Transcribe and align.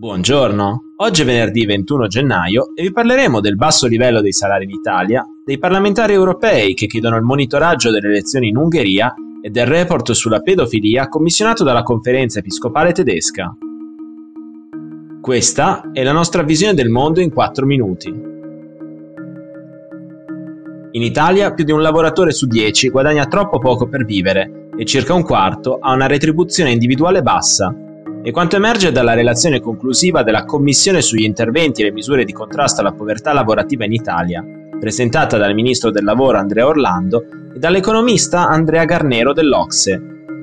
Buongiorno, 0.00 0.94
oggi 0.96 1.20
è 1.20 1.24
venerdì 1.26 1.66
21 1.66 2.06
gennaio 2.06 2.74
e 2.74 2.84
vi 2.84 2.90
parleremo 2.90 3.38
del 3.38 3.56
basso 3.56 3.86
livello 3.86 4.22
dei 4.22 4.32
salari 4.32 4.64
in 4.64 4.70
Italia, 4.70 5.22
dei 5.44 5.58
parlamentari 5.58 6.14
europei 6.14 6.72
che 6.72 6.86
chiedono 6.86 7.16
il 7.16 7.22
monitoraggio 7.22 7.90
delle 7.90 8.08
elezioni 8.08 8.48
in 8.48 8.56
Ungheria 8.56 9.12
e 9.42 9.50
del 9.50 9.66
report 9.66 10.12
sulla 10.12 10.40
pedofilia 10.40 11.06
commissionato 11.08 11.64
dalla 11.64 11.82
conferenza 11.82 12.38
episcopale 12.38 12.92
tedesca. 12.92 13.54
Questa 15.20 15.90
è 15.92 16.02
la 16.02 16.12
nostra 16.12 16.44
visione 16.44 16.72
del 16.72 16.88
mondo 16.88 17.20
in 17.20 17.30
4 17.30 17.66
minuti. 17.66 18.08
In 20.92 21.02
Italia 21.02 21.52
più 21.52 21.64
di 21.64 21.72
un 21.72 21.82
lavoratore 21.82 22.30
su 22.30 22.46
10 22.46 22.88
guadagna 22.88 23.26
troppo 23.26 23.58
poco 23.58 23.86
per 23.86 24.06
vivere 24.06 24.70
e 24.78 24.86
circa 24.86 25.12
un 25.12 25.24
quarto 25.24 25.76
ha 25.78 25.92
una 25.92 26.06
retribuzione 26.06 26.70
individuale 26.70 27.20
bassa, 27.20 27.70
e 28.22 28.30
quanto 28.32 28.56
emerge 28.56 28.92
dalla 28.92 29.14
relazione 29.14 29.60
conclusiva 29.60 30.22
della 30.22 30.44
Commissione 30.44 31.00
sugli 31.00 31.24
interventi 31.24 31.80
e 31.80 31.84
le 31.84 31.92
misure 31.92 32.24
di 32.24 32.32
contrasto 32.32 32.80
alla 32.80 32.92
povertà 32.92 33.32
lavorativa 33.32 33.84
in 33.84 33.92
Italia, 33.92 34.44
presentata 34.78 35.38
dal 35.38 35.54
Ministro 35.54 35.90
del 35.90 36.04
Lavoro 36.04 36.38
Andrea 36.38 36.66
Orlando 36.66 37.24
e 37.54 37.58
dall'economista 37.58 38.46
Andrea 38.48 38.84
Garnero 38.84 39.32
dell'Ocse. 39.32 40.02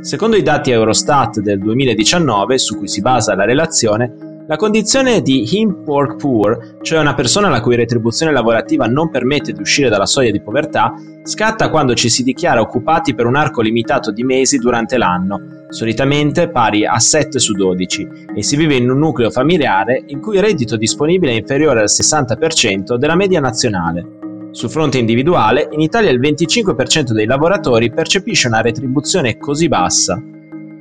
Secondo 0.00 0.36
i 0.36 0.42
dati 0.42 0.70
Eurostat 0.70 1.40
del 1.40 1.58
2019, 1.58 2.56
su 2.58 2.76
cui 2.76 2.88
si 2.88 3.00
basa 3.00 3.34
la 3.34 3.44
relazione, 3.44 4.27
la 4.48 4.56
condizione 4.56 5.20
di 5.20 5.46
him 5.50 5.82
pork 5.84 6.16
poor, 6.16 6.78
cioè 6.80 6.98
una 6.98 7.12
persona 7.12 7.50
la 7.50 7.60
cui 7.60 7.76
retribuzione 7.76 8.32
lavorativa 8.32 8.86
non 8.86 9.10
permette 9.10 9.52
di 9.52 9.60
uscire 9.60 9.90
dalla 9.90 10.06
soglia 10.06 10.30
di 10.30 10.40
povertà, 10.40 10.94
scatta 11.22 11.68
quando 11.68 11.92
ci 11.92 12.08
si 12.08 12.22
dichiara 12.22 12.62
occupati 12.62 13.14
per 13.14 13.26
un 13.26 13.36
arco 13.36 13.60
limitato 13.60 14.10
di 14.10 14.24
mesi 14.24 14.56
durante 14.56 14.96
l'anno, 14.96 15.66
solitamente 15.68 16.48
pari 16.48 16.86
a 16.86 16.98
7 16.98 17.38
su 17.38 17.52
12, 17.52 18.08
e 18.34 18.42
si 18.42 18.56
vive 18.56 18.76
in 18.76 18.88
un 18.88 18.98
nucleo 18.98 19.30
familiare 19.30 20.02
in 20.06 20.18
cui 20.18 20.36
il 20.36 20.42
reddito 20.42 20.78
disponibile 20.78 21.32
è 21.32 21.36
inferiore 21.36 21.80
al 21.80 21.90
60% 21.90 22.96
della 22.96 23.16
media 23.16 23.40
nazionale. 23.40 24.48
Sul 24.52 24.70
fronte 24.70 24.96
individuale, 24.96 25.68
in 25.72 25.82
Italia 25.82 26.10
il 26.10 26.20
25% 26.20 27.12
dei 27.12 27.26
lavoratori 27.26 27.92
percepisce 27.92 28.46
una 28.46 28.62
retribuzione 28.62 29.36
così 29.36 29.68
bassa, 29.68 30.18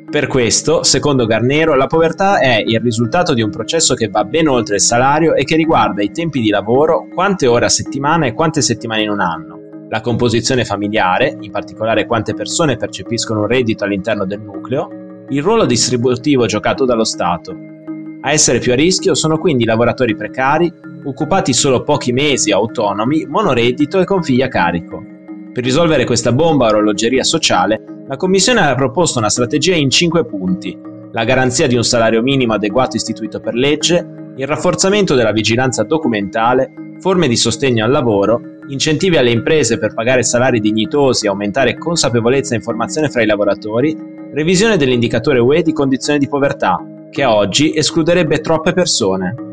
per 0.09 0.27
questo, 0.27 0.83
secondo 0.83 1.25
Garnero, 1.25 1.75
la 1.75 1.87
povertà 1.87 2.39
è 2.39 2.63
il 2.65 2.79
risultato 2.79 3.33
di 3.33 3.41
un 3.41 3.49
processo 3.49 3.93
che 3.93 4.07
va 4.07 4.23
ben 4.23 4.47
oltre 4.47 4.75
il 4.75 4.81
salario 4.81 5.35
e 5.35 5.43
che 5.43 5.57
riguarda 5.57 6.01
i 6.01 6.11
tempi 6.11 6.39
di 6.39 6.49
lavoro, 6.49 7.07
quante 7.13 7.45
ore 7.45 7.65
a 7.65 7.69
settimana 7.69 8.25
e 8.25 8.33
quante 8.33 8.61
settimane 8.61 9.01
in 9.01 9.09
un 9.09 9.19
anno, 9.19 9.59
la 9.89 9.99
composizione 9.99 10.63
familiare, 10.63 11.35
in 11.41 11.51
particolare 11.51 12.05
quante 12.05 12.33
persone 12.33 12.77
percepiscono 12.77 13.41
un 13.41 13.47
reddito 13.47 13.83
all'interno 13.83 14.25
del 14.25 14.39
nucleo, 14.39 15.25
il 15.27 15.43
ruolo 15.43 15.65
distributivo 15.65 16.45
giocato 16.45 16.85
dallo 16.85 17.03
Stato. 17.03 17.53
A 18.21 18.31
essere 18.31 18.59
più 18.59 18.71
a 18.71 18.75
rischio 18.75 19.13
sono 19.13 19.37
quindi 19.37 19.63
i 19.63 19.67
lavoratori 19.67 20.15
precari, 20.15 20.71
occupati 21.03 21.51
solo 21.51 21.83
pochi 21.83 22.13
mesi, 22.13 22.51
autonomi, 22.51 23.25
monoreddito 23.25 23.99
e 23.99 24.05
con 24.05 24.23
figli 24.23 24.41
a 24.41 24.47
carico. 24.47 25.03
Per 25.51 25.63
risolvere 25.63 26.05
questa 26.05 26.31
bomba 26.31 26.67
orologeria 26.67 27.23
sociale, 27.23 27.96
la 28.07 28.15
Commissione 28.15 28.61
ha 28.61 28.73
proposto 28.73 29.19
una 29.19 29.29
strategia 29.29 29.75
in 29.75 29.89
cinque 29.89 30.25
punti. 30.25 30.77
La 31.11 31.25
garanzia 31.25 31.67
di 31.67 31.75
un 31.75 31.83
salario 31.83 32.21
minimo 32.21 32.53
adeguato 32.53 32.95
istituito 32.95 33.41
per 33.41 33.53
legge, 33.53 34.33
il 34.37 34.47
rafforzamento 34.47 35.13
della 35.13 35.33
vigilanza 35.33 35.83
documentale, 35.83 36.71
forme 36.99 37.27
di 37.27 37.35
sostegno 37.35 37.83
al 37.83 37.91
lavoro, 37.91 38.39
incentivi 38.69 39.17
alle 39.17 39.31
imprese 39.31 39.77
per 39.77 39.93
pagare 39.93 40.23
salari 40.23 40.61
dignitosi 40.61 41.25
e 41.25 41.29
aumentare 41.29 41.77
consapevolezza 41.77 42.53
e 42.53 42.57
informazione 42.57 43.09
fra 43.09 43.21
i 43.21 43.25
lavoratori, 43.25 43.95
revisione 44.33 44.77
dell'indicatore 44.77 45.39
UE 45.39 45.61
di 45.61 45.73
condizione 45.73 46.17
di 46.17 46.29
povertà, 46.29 46.81
che 47.11 47.25
oggi 47.25 47.75
escluderebbe 47.75 48.39
troppe 48.39 48.71
persone. 48.71 49.46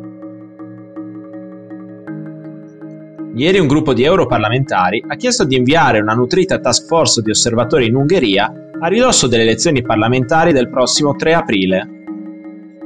Ieri 3.37 3.59
un 3.59 3.67
gruppo 3.67 3.95
di 3.95 4.05
europarlamentari 4.05 5.03
ha 5.09 5.17
chiesto 5.17 5.43
di 5.43 5.57
inviare 5.57 5.99
una 5.99 6.15
nutrita 6.15 6.61
task 6.61 6.87
force 6.87 7.21
di 7.21 7.31
osservatori 7.31 7.87
in 7.87 7.97
Ungheria 7.97 8.71
a 8.79 8.87
ridosso 8.87 9.27
delle 9.27 9.43
elezioni 9.43 9.83
parlamentari 9.83 10.53
del 10.53 10.71
prossimo 10.71 11.17
3 11.17 11.35
aprile. 11.35 11.89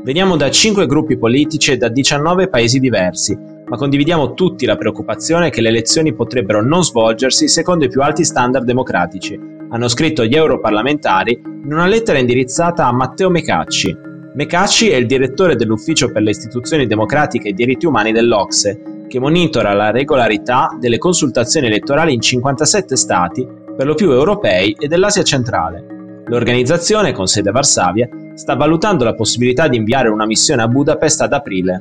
Veniamo 0.02 0.36
da 0.36 0.50
5 0.50 0.86
gruppi 0.86 1.18
politici 1.18 1.72
e 1.72 1.76
da 1.76 1.90
19 1.90 2.48
paesi 2.48 2.78
diversi, 2.78 3.36
ma 3.36 3.76
condividiamo 3.76 4.32
tutti 4.32 4.64
la 4.64 4.76
preoccupazione 4.76 5.50
che 5.50 5.60
le 5.60 5.68
elezioni 5.68 6.14
potrebbero 6.14 6.64
non 6.64 6.82
svolgersi 6.82 7.46
secondo 7.46 7.84
i 7.84 7.90
più 7.90 8.00
alti 8.00 8.24
standard 8.24 8.64
democratici, 8.64 9.38
hanno 9.68 9.88
scritto 9.88 10.24
gli 10.24 10.34
europarlamentari 10.34 11.38
in 11.44 11.70
una 11.70 11.86
lettera 11.86 12.16
indirizzata 12.16 12.86
a 12.86 12.92
Matteo 12.92 13.28
Mecacci. 13.28 13.94
Mecacci 14.32 14.88
è 14.88 14.96
il 14.96 15.04
direttore 15.04 15.56
dell'Ufficio 15.56 16.10
per 16.10 16.22
le 16.22 16.30
istituzioni 16.30 16.86
democratiche 16.86 17.48
e 17.50 17.52
diritti 17.52 17.84
umani 17.84 18.12
dell'Ocse 18.12 18.96
che 19.08 19.18
monitora 19.18 19.72
la 19.72 19.90
regolarità 19.90 20.76
delle 20.78 20.98
consultazioni 20.98 21.66
elettorali 21.66 22.12
in 22.12 22.20
57 22.20 22.94
stati, 22.94 23.46
per 23.76 23.86
lo 23.86 23.94
più 23.94 24.12
europei 24.12 24.76
e 24.78 24.86
dell'Asia 24.86 25.22
centrale. 25.22 25.84
L'organizzazione, 26.26 27.12
con 27.12 27.26
sede 27.26 27.48
a 27.48 27.52
Varsavia, 27.52 28.08
sta 28.34 28.54
valutando 28.54 29.04
la 29.04 29.14
possibilità 29.14 29.66
di 29.66 29.78
inviare 29.78 30.08
una 30.08 30.26
missione 30.26 30.62
a 30.62 30.68
Budapest 30.68 31.22
ad 31.22 31.32
aprile. 31.32 31.78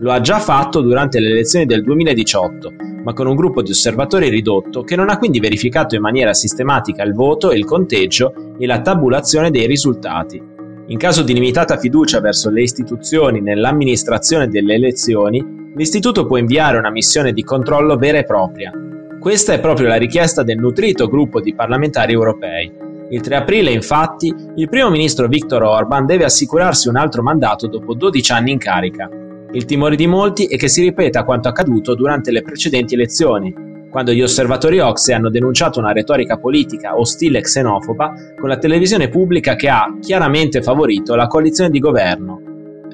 Lo 0.00 0.10
ha 0.10 0.20
già 0.20 0.38
fatto 0.38 0.80
durante 0.80 1.20
le 1.20 1.28
elezioni 1.30 1.66
del 1.66 1.82
2018, 1.82 2.72
ma 3.04 3.12
con 3.12 3.26
un 3.26 3.36
gruppo 3.36 3.62
di 3.62 3.70
osservatori 3.70 4.28
ridotto 4.28 4.82
che 4.82 4.96
non 4.96 5.10
ha 5.10 5.18
quindi 5.18 5.40
verificato 5.40 5.94
in 5.94 6.00
maniera 6.00 6.32
sistematica 6.32 7.02
il 7.02 7.12
voto 7.12 7.50
e 7.50 7.58
il 7.58 7.64
conteggio 7.64 8.54
e 8.58 8.66
la 8.66 8.80
tabulazione 8.80 9.50
dei 9.50 9.66
risultati. 9.66 10.51
In 10.92 10.98
caso 10.98 11.22
di 11.22 11.32
limitata 11.32 11.78
fiducia 11.78 12.20
verso 12.20 12.50
le 12.50 12.60
istituzioni 12.60 13.40
nell'amministrazione 13.40 14.48
delle 14.48 14.74
elezioni, 14.74 15.72
l'istituto 15.74 16.26
può 16.26 16.36
inviare 16.36 16.76
una 16.76 16.90
missione 16.90 17.32
di 17.32 17.42
controllo 17.42 17.96
vera 17.96 18.18
e 18.18 18.24
propria. 18.24 18.70
Questa 19.18 19.54
è 19.54 19.60
proprio 19.60 19.86
la 19.88 19.96
richiesta 19.96 20.42
del 20.42 20.58
nutrito 20.58 21.08
gruppo 21.08 21.40
di 21.40 21.54
parlamentari 21.54 22.12
europei. 22.12 22.70
Il 23.08 23.22
3 23.22 23.36
aprile, 23.36 23.70
infatti, 23.70 24.34
il 24.56 24.68
primo 24.68 24.90
ministro 24.90 25.28
Viktor 25.28 25.62
Orban 25.62 26.04
deve 26.04 26.24
assicurarsi 26.24 26.88
un 26.88 26.96
altro 26.96 27.22
mandato 27.22 27.68
dopo 27.68 27.94
12 27.94 28.32
anni 28.32 28.50
in 28.52 28.58
carica. 28.58 29.08
Il 29.52 29.64
timore 29.64 29.96
di 29.96 30.06
molti 30.06 30.44
è 30.44 30.58
che 30.58 30.68
si 30.68 30.82
ripeta 30.82 31.24
quanto 31.24 31.48
accaduto 31.48 31.94
durante 31.94 32.30
le 32.30 32.42
precedenti 32.42 32.92
elezioni, 32.92 33.71
quando 33.92 34.12
gli 34.12 34.22
osservatori 34.22 34.80
Oxe 34.80 35.12
hanno 35.12 35.28
denunciato 35.28 35.78
una 35.78 35.92
retorica 35.92 36.38
politica 36.38 36.98
ostile 36.98 37.38
e 37.38 37.42
xenofoba 37.42 38.14
con 38.40 38.48
la 38.48 38.56
televisione 38.56 39.10
pubblica 39.10 39.54
che 39.54 39.68
ha 39.68 39.98
chiaramente 40.00 40.62
favorito 40.62 41.14
la 41.14 41.26
coalizione 41.26 41.68
di 41.68 41.78
governo. 41.78 42.40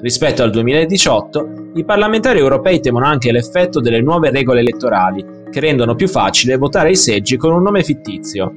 Rispetto 0.01 0.43
al 0.43 0.51
2018, 0.51 1.71
i 1.75 1.85
parlamentari 1.85 2.39
europei 2.39 2.81
temono 2.81 3.05
anche 3.05 3.31
l'effetto 3.31 3.79
delle 3.79 4.01
nuove 4.01 4.29
regole 4.29 4.59
elettorali, 4.59 5.25
che 5.49 5.59
rendono 5.61 5.95
più 5.95 6.09
facile 6.09 6.57
votare 6.57 6.89
i 6.89 6.97
seggi 6.97 7.37
con 7.37 7.53
un 7.53 7.63
nome 7.63 7.81
fittizio. 7.81 8.53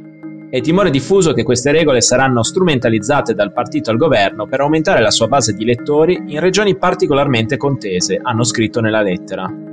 È 0.51 0.61
timore 0.61 0.91
diffuso 0.91 1.33
che 1.33 1.45
queste 1.45 1.71
regole 1.71 2.01
saranno 2.01 2.43
strumentalizzate 2.43 3.35
dal 3.35 3.53
partito 3.53 3.91
al 3.93 3.97
governo 3.97 4.47
per 4.47 4.61
aumentare 4.61 5.01
la 5.01 5.13
sua 5.13 5.29
base 5.29 5.53
di 5.53 5.63
elettori 5.63 6.21
in 6.27 6.41
regioni 6.41 6.77
particolarmente 6.77 7.57
contese, 7.57 8.19
hanno 8.21 8.43
scritto 8.43 8.81
nella 8.81 9.01
lettera. 9.01 9.71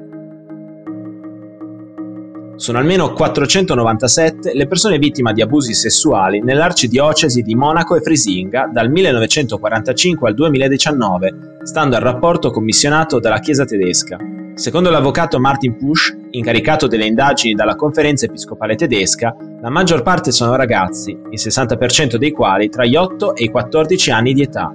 Sono 2.59 2.77
almeno 2.77 3.13
497 3.13 4.53
le 4.53 4.67
persone 4.67 4.97
vittime 4.97 5.31
di 5.31 5.41
abusi 5.41 5.73
sessuali 5.73 6.41
nell'arcidiocesi 6.41 7.41
di 7.41 7.55
Monaco 7.55 7.95
e 7.95 8.01
Frisinga 8.01 8.69
dal 8.69 8.91
1945 8.91 10.27
al 10.27 10.35
2019, 10.35 11.59
stando 11.63 11.95
al 11.95 12.01
rapporto 12.01 12.51
commissionato 12.51 13.21
dalla 13.21 13.39
Chiesa 13.39 13.63
tedesca. 13.63 14.17
Secondo 14.55 14.89
l'avvocato 14.89 15.39
Martin 15.39 15.77
Pusch, 15.77 16.13
incaricato 16.31 16.87
delle 16.87 17.05
indagini 17.05 17.53
dalla 17.53 17.77
conferenza 17.77 18.25
episcopale 18.25 18.75
tedesca, 18.75 19.33
la 19.61 19.69
maggior 19.69 20.01
parte 20.01 20.33
sono 20.33 20.57
ragazzi, 20.57 21.11
il 21.11 21.39
60% 21.39 22.17
dei 22.17 22.31
quali 22.31 22.67
tra 22.67 22.83
gli 22.83 22.97
8 22.97 23.37
e 23.37 23.45
i 23.45 23.49
14 23.49 24.11
anni 24.11 24.33
di 24.33 24.41
età. 24.41 24.69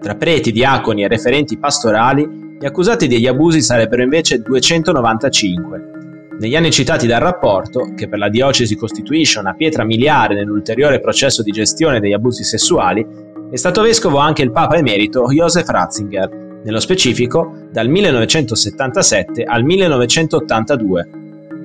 Tra 0.00 0.14
preti, 0.14 0.50
diaconi 0.50 1.04
e 1.04 1.08
referenti 1.08 1.58
pastorali, 1.58 2.56
gli 2.58 2.64
accusati 2.64 3.06
degli 3.06 3.26
abusi 3.26 3.60
sarebbero 3.60 4.02
invece 4.02 4.40
295. 4.40 5.97
Negli 6.40 6.54
anni 6.54 6.70
citati 6.70 7.08
dal 7.08 7.20
rapporto, 7.20 7.94
che 7.96 8.08
per 8.08 8.20
la 8.20 8.28
diocesi 8.28 8.76
costituisce 8.76 9.40
una 9.40 9.54
pietra 9.54 9.84
miliare 9.84 10.36
nell'ulteriore 10.36 11.00
processo 11.00 11.42
di 11.42 11.50
gestione 11.50 11.98
degli 11.98 12.12
abusi 12.12 12.44
sessuali, 12.44 13.04
è 13.50 13.56
stato 13.56 13.82
vescovo 13.82 14.18
anche 14.18 14.42
il 14.42 14.52
Papa 14.52 14.76
emerito 14.76 15.26
Josef 15.26 15.66
Ratzinger, 15.66 16.60
nello 16.62 16.78
specifico 16.78 17.66
dal 17.72 17.88
1977 17.88 19.42
al 19.42 19.64
1982. 19.64 21.08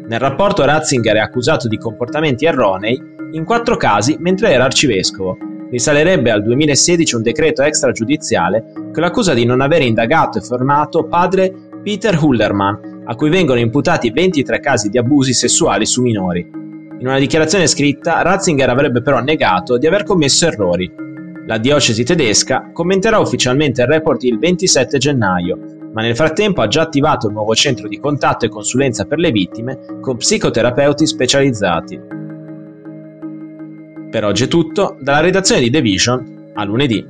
Nel 0.08 0.20
rapporto 0.20 0.66
Ratzinger 0.66 1.18
è 1.18 1.20
accusato 1.20 1.68
di 1.68 1.78
comportamenti 1.78 2.46
erronei 2.46 3.00
in 3.34 3.46
quattro 3.46 3.78
casi 3.78 4.16
mentre 4.20 4.54
era 4.54 4.64
arcivescovo. 4.64 5.38
Risalerebbe 5.70 6.32
al 6.32 6.42
2016 6.42 7.16
un 7.16 7.22
decreto 7.22 7.62
extragiudiziale 7.62 8.72
che 8.92 9.00
lo 9.00 9.06
accusa 9.06 9.36
di 9.36 9.46
non 9.46 9.62
aver 9.62 9.84
indagato 9.84 10.40
e 10.40 10.42
formato 10.42 11.06
padre 11.06 11.54
Peter 11.84 12.18
Hullerman, 12.20 12.93
a 13.06 13.16
cui 13.16 13.30
vengono 13.30 13.60
imputati 13.60 14.12
23 14.12 14.60
casi 14.60 14.90
di 14.90 14.98
abusi 14.98 15.34
sessuali 15.34 15.86
su 15.86 16.02
minori. 16.02 16.42
In 17.00 17.08
una 17.08 17.20
dichiarazione 17.20 17.68
scritta, 17.68 18.22
Ratzinger 18.22 18.70
avrebbe 18.70 19.02
però 19.02 19.20
negato 19.20 19.78
di 19.78 19.88
aver 19.88 20.04
commesso 20.04 20.48
errori. 20.48 20.92
La 21.46 21.58
diocesi 21.58 22.04
tedesca 22.06 22.70
commenterà 22.72 23.20
ufficialmente 23.20 23.82
il 23.82 23.88
report 23.88 24.24
il 24.24 24.40
27 24.40 24.98
gennaio, 24.98 25.58
ma 25.94 26.02
nel 26.02 26.16
frattempo 26.16 26.62
ha 26.62 26.68
già 26.68 26.84
attivato 26.84 27.28
un 27.28 27.34
nuovo 27.34 27.54
centro 27.54 27.88
di 27.88 28.00
contatto 28.00 28.46
e 28.46 28.50
consulenza 28.50 29.06
per 29.06 29.20
le 29.20 29.32
vittime 29.32 29.80
con 30.00 30.16
psicoterapeuti 30.16 31.06
specializzati. 31.06 32.00
Per 34.10 34.24
oggi 34.24 34.44
è 34.46 34.48
tutto, 34.48 34.96
dalla 35.02 35.20
redazione 35.20 35.60
di 35.60 35.70
The 35.70 35.82
Vision 35.82 36.52
a 36.54 36.64
lunedì. 36.64 37.06